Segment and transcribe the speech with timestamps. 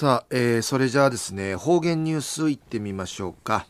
[0.00, 3.66] さあ、えー、それじゃあですね、方言ニュースいってみましょうか。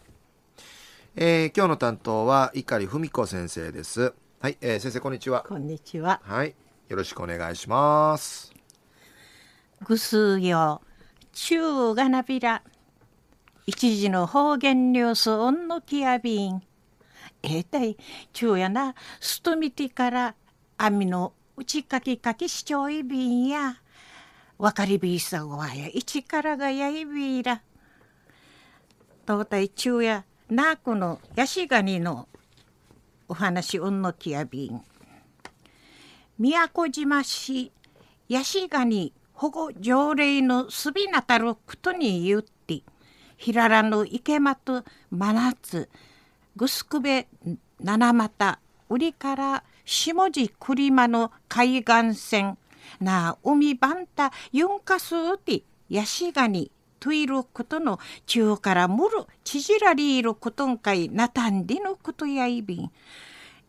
[1.17, 4.15] えー、今日の担当は碇文子先生です。
[4.39, 5.45] はい、えー、先生こんにちは。
[5.49, 6.21] こんにちは。
[6.23, 6.55] はい、
[6.89, 8.55] よろしくお願いします。
[9.85, 10.83] ぐすよ、
[11.33, 12.63] 中がなびら。
[13.67, 16.63] 一時の方言ニュースオンのきやびん。
[17.43, 17.97] えー、たい、
[18.33, 20.37] 中やな、すとみてから
[20.79, 23.80] 網のうちかきかきしちょいびんや。
[24.61, 27.63] わかりびいさわや一からがやいびいら。
[29.27, 32.29] 東大中やナークのヤシガニの
[33.27, 34.83] お話うんのきやびん。
[36.39, 37.73] 宮古島市
[38.29, 42.83] ヤシガニ保護条例のすびなたることに言って、
[43.39, 45.89] ひららぬ池まと真夏、
[46.55, 47.29] ぐすくべ
[47.83, 48.59] 七股、
[48.91, 52.59] 売りから下地栗間の海岸線、
[53.01, 62.91] な海バンタユンカスウティヤシガニトイルことの中からむるちじらりいることんかいなたんでのことやいびん。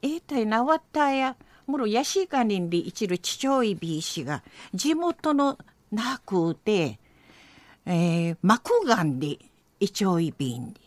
[0.02, 1.36] えたいなわったや
[1.66, 5.58] むるヤシガニんでいちるちちょいびいしが地元の
[5.92, 7.00] なくうて、
[7.86, 9.38] えー、マクガンで
[9.80, 10.82] いちょいびんで。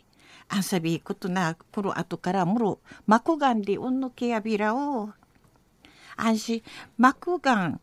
[0.48, 2.76] あんさびことなこの後からむる
[3.06, 5.10] マクガンでうんのけやびらを。
[6.16, 6.62] あんし
[6.98, 7.80] マクガン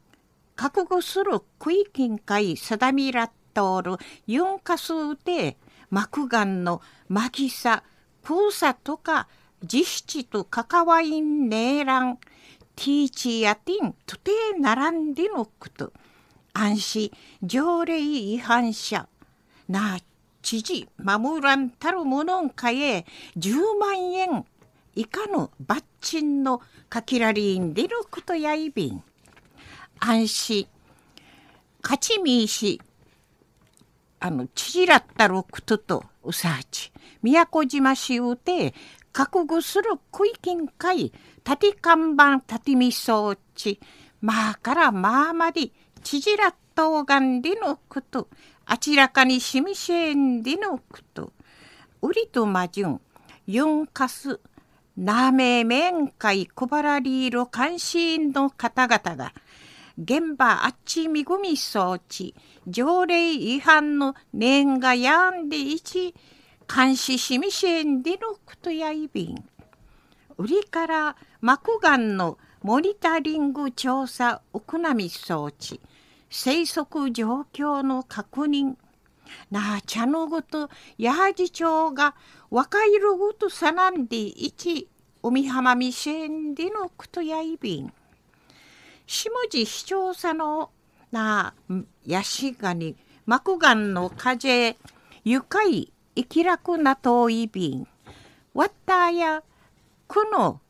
[0.62, 3.96] 覚悟する区域会定みらっとおる
[4.28, 4.94] ユンカス
[5.26, 5.58] で
[5.90, 7.82] 幕眼のマギサ
[8.22, 9.28] プーサとか
[9.64, 12.18] 実質と関わいんねえらん
[12.76, 15.92] ティーチやティンとて並んでのこと。
[16.54, 19.08] 安心条例違反者。
[19.68, 19.98] な
[20.44, 24.46] 知事守らんたるものんかえ10万円
[24.94, 29.04] 以下の罰金のかきらりんでることやいびん。
[30.04, 30.68] 安心。
[31.84, 32.82] 勝ちみいし
[34.20, 36.92] あのちじらったることとうさち。
[37.22, 38.74] 宮古島市うて
[39.14, 41.14] 覚悟する区域んかい
[41.48, 43.80] 立看板立み装置。
[44.22, 45.70] まあからまあまで
[46.02, 48.28] ちじらったおがんでのこと。
[48.66, 51.32] あちらかにしみせんでのこと。
[52.02, 53.00] うりとまじゅん
[53.46, 54.40] ユンカス
[54.98, 59.32] なめめんかいこばらりいる監視員の方々が。
[60.04, 62.34] 現場あっちみぐみ装置
[62.66, 66.16] 条例違反の念がやんでいち
[66.74, 69.44] 監視しみせんでのことやいびん。
[70.40, 75.80] 売りから膜眼のモニタリング調査奥波装置
[76.32, 78.78] 生息状況の確認。
[79.52, 80.70] なあ茶のごと
[81.00, 82.16] 八事町が
[82.50, 84.90] 若いるごとさなんでいち
[85.22, 87.94] 海浜みせんでのことやいびん。
[89.14, 90.70] 下地視聴者の
[91.12, 91.54] な
[92.06, 92.96] ヤシガニ
[93.26, 94.78] マクガンの風
[95.26, 97.86] 愉快生き楽な遠い便
[98.54, 99.44] わったや
[100.08, 100.62] くの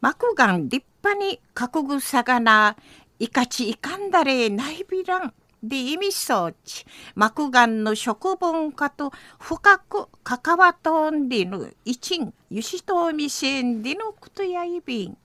[0.00, 2.76] マクガン立派に覚ぐさがな
[3.20, 6.84] いかちいかんだれないびらんで意味装置
[7.14, 15.16] マクガンの食文化と深く関わとんでぬ一んゆしとみせんでのことやいびん。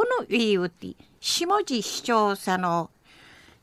[0.00, 2.88] おのいウティ下地視聴者の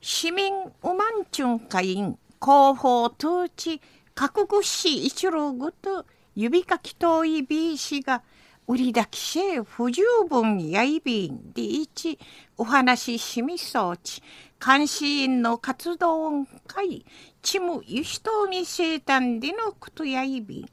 [0.01, 3.79] 市民ウマンチュン会員広報統治
[4.13, 8.21] 覚悟し一郎ごと指かき遠い B 氏が
[8.67, 12.19] 売りだきせ不十分やいびんでいち
[12.57, 14.21] お話ししみ装置
[14.59, 17.05] 監視員の活動ん会
[17.41, 20.69] ちむゆしとみせたんでのことやいびん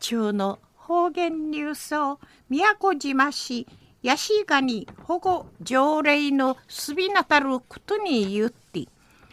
[0.00, 2.18] 中の方言ニュースを
[2.48, 3.66] 宮古島市
[4.04, 8.86] ヤシガニ保護条例のすびなたることに言って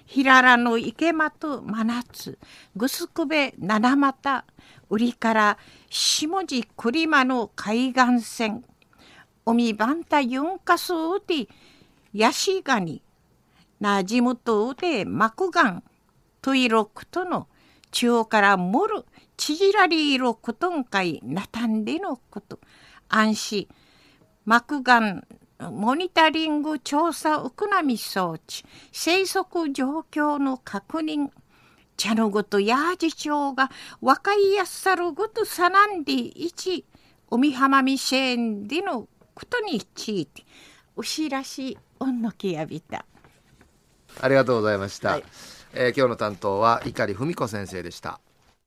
[0.06, 2.40] ひららの池間と真夏
[2.78, 4.46] ぐすくべ七股
[4.90, 5.58] 売りから
[5.90, 8.64] 下地栗間の海岸線
[9.46, 11.50] 海バンタユンカスウティ
[12.14, 13.02] ヤシガニ
[13.82, 15.84] なじむとうでマクガン
[16.42, 17.48] トイロクとの
[17.92, 19.04] 中からもる
[19.36, 22.60] ちじらりいろことんかいなたんでのこと。
[23.10, 23.68] 安心。
[24.46, 25.26] 膜眼
[25.60, 31.30] モニタリング調査ウクナミ装置生息状況の確認
[31.98, 33.70] 茶のごとヤージ町が
[34.02, 36.86] 若いやっさるごとさなんでいち
[37.30, 40.44] 海浜みせんでのことについて
[40.96, 43.06] 牛らしいおんのきやびた。
[44.20, 45.24] ありがとうございました、はい、
[45.74, 48.20] えー、今日の担当は碇文子先生でした